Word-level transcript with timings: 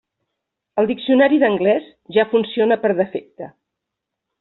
El 0.83 0.89
diccionari 0.91 1.39
d'anglès 1.45 1.93
ja 2.19 2.27
funciona 2.35 2.83
per 2.87 2.95
defecte. 3.05 3.57